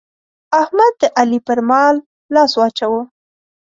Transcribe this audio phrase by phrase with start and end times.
[0.61, 1.95] احمد د علي پر مال
[2.33, 3.01] لاس واچاوو.